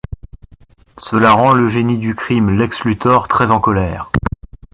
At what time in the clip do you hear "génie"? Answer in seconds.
1.69-1.99